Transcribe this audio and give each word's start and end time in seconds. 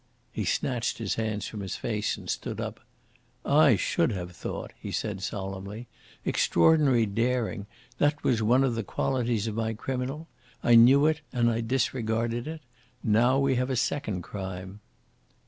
He 0.31 0.45
snatched 0.45 0.97
his 0.97 1.13
hands 1.13 1.45
from 1.47 1.59
his 1.59 1.75
face 1.75 2.17
and 2.17 2.27
stood 2.27 2.59
up. 2.59 2.79
"I 3.45 3.75
should 3.75 4.11
have 4.13 4.31
thought," 4.35 4.73
he 4.79 4.91
said 4.91 5.21
solemnly. 5.21 5.87
"Extraordinary 6.25 7.05
daring 7.05 7.67
that 7.99 8.23
was 8.23 8.41
one 8.41 8.63
of 8.63 8.73
the 8.73 8.81
qualities 8.81 9.45
of 9.45 9.53
my 9.53 9.75
criminal. 9.75 10.27
I 10.63 10.73
knew 10.73 11.05
it, 11.05 11.21
and 11.31 11.51
I 11.51 11.61
disregarded 11.61 12.47
it. 12.47 12.61
Now 13.03 13.37
we 13.37 13.57
have 13.57 13.69
a 13.69 13.75
second 13.75 14.23
crime." 14.23 14.79